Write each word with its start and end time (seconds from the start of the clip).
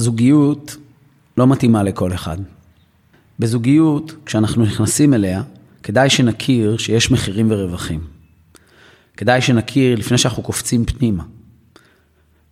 זוגיות 0.00 0.76
לא 1.36 1.46
מתאימה 1.46 1.82
לכל 1.82 2.12
אחד. 2.12 2.36
בזוגיות, 3.38 4.12
כשאנחנו 4.26 4.64
נכנסים 4.64 5.14
אליה, 5.14 5.42
כדאי 5.82 6.10
שנכיר 6.10 6.76
שיש 6.76 7.10
מחירים 7.10 7.50
ורווחים. 7.50 8.00
כדאי 9.16 9.40
שנכיר 9.40 9.98
לפני 9.98 10.18
שאנחנו 10.18 10.42
קופצים 10.42 10.84
פנימה. 10.84 11.24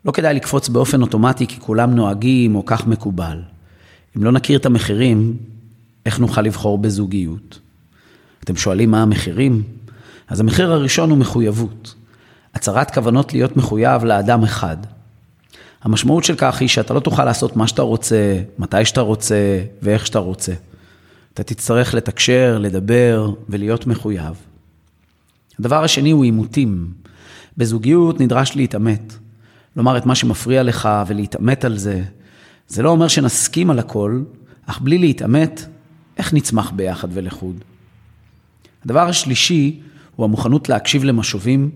לא 0.04 0.12
כדאי 0.12 0.34
לקפוץ 0.34 0.68
באופן 0.68 1.02
אוטומטי 1.02 1.46
כי 1.46 1.60
כולם 1.60 1.94
נוהגים 1.94 2.56
או 2.56 2.66
כך 2.66 2.86
מקובל. 2.86 3.42
אם 4.16 4.24
לא 4.24 4.32
נכיר 4.32 4.58
את 4.58 4.66
המחירים, 4.66 5.36
איך 6.06 6.18
נוכל 6.18 6.42
לבחור 6.42 6.78
בזוגיות? 6.78 7.60
אתם 8.44 8.56
שואלים 8.56 8.90
מה 8.90 9.02
המחירים? 9.02 9.62
אז 10.28 10.40
המחיר 10.40 10.72
הראשון 10.72 11.10
הוא 11.10 11.18
מחויבות. 11.18 11.94
הצהרת 12.54 12.94
כוונות 12.94 13.32
להיות 13.32 13.56
מחויב 13.56 14.04
לאדם 14.04 14.42
אחד. 14.42 14.76
המשמעות 15.82 16.24
של 16.24 16.34
כך 16.38 16.60
היא 16.60 16.68
שאתה 16.68 16.94
לא 16.94 17.00
תוכל 17.00 17.24
לעשות 17.24 17.56
מה 17.56 17.66
שאתה 17.66 17.82
רוצה, 17.82 18.40
מתי 18.58 18.84
שאתה 18.84 19.00
רוצה 19.00 19.64
ואיך 19.82 20.06
שאתה 20.06 20.18
רוצה. 20.18 20.52
אתה 21.34 21.42
תצטרך 21.42 21.94
לתקשר, 21.94 22.58
לדבר 22.58 23.30
ולהיות 23.48 23.86
מחויב. 23.86 24.34
הדבר 25.58 25.84
השני 25.84 26.10
הוא 26.10 26.24
עימותים. 26.24 26.92
בזוגיות 27.56 28.20
נדרש 28.20 28.56
להתעמת. 28.56 29.14
לומר 29.76 29.96
את 29.96 30.06
מה 30.06 30.14
שמפריע 30.14 30.62
לך 30.62 30.88
ולהתעמת 31.06 31.64
על 31.64 31.78
זה. 31.78 32.02
זה 32.68 32.82
לא 32.82 32.90
אומר 32.90 33.08
שנסכים 33.08 33.70
על 33.70 33.78
הכל, 33.78 34.22
אך 34.66 34.80
בלי 34.80 34.98
להתעמת, 34.98 35.66
איך 36.16 36.34
נצמח 36.34 36.70
ביחד 36.70 37.08
ולחוד? 37.12 37.64
הדבר 38.84 39.08
השלישי 39.08 39.80
הוא 40.16 40.24
המוכנות 40.24 40.68
להקשיב 40.68 41.04
למשובים 41.04 41.70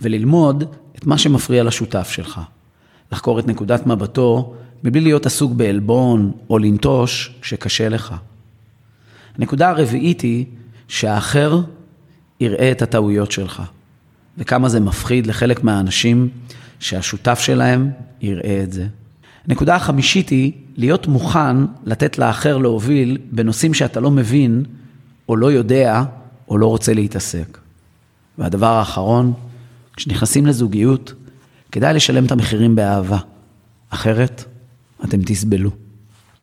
וללמוד 0.00 0.64
את 0.96 1.06
מה 1.06 1.18
שמפריע 1.18 1.64
לשותף 1.64 2.08
שלך. 2.10 2.40
לחקור 3.12 3.38
את 3.38 3.46
נקודת 3.46 3.86
מבטו 3.86 4.54
מבלי 4.84 5.00
להיות 5.00 5.26
עסוק 5.26 5.52
בעלבון 5.52 6.32
או 6.50 6.58
לנטוש 6.58 7.34
שקשה 7.42 7.88
לך. 7.88 8.14
הנקודה 9.38 9.68
הרביעית 9.68 10.20
היא 10.20 10.46
שהאחר 10.88 11.60
יראה 12.40 12.70
את 12.70 12.82
הטעויות 12.82 13.32
שלך, 13.32 13.62
וכמה 14.38 14.68
זה 14.68 14.80
מפחיד 14.80 15.26
לחלק 15.26 15.64
מהאנשים 15.64 16.28
שהשותף 16.80 17.38
שלהם 17.40 17.90
יראה 18.20 18.62
את 18.62 18.72
זה. 18.72 18.86
הנקודה 19.48 19.76
החמישית 19.76 20.28
היא 20.28 20.52
להיות 20.76 21.06
מוכן 21.06 21.56
לתת 21.84 22.18
לאחר 22.18 22.56
להוביל 22.56 23.18
בנושאים 23.30 23.74
שאתה 23.74 24.00
לא 24.00 24.10
מבין, 24.10 24.64
או 25.28 25.36
לא 25.36 25.52
יודע, 25.52 26.04
או 26.48 26.58
לא 26.58 26.66
רוצה 26.66 26.94
להתעסק. 26.94 27.58
והדבר 28.38 28.66
האחרון, 28.66 29.32
כשנכנסים 29.96 30.46
לזוגיות, 30.46 31.12
כדאי 31.72 31.94
לשלם 31.94 32.24
את 32.24 32.32
המחירים 32.32 32.76
באהבה, 32.76 33.18
אחרת 33.90 34.44
אתם 35.04 35.22
תסבלו. 35.22 35.85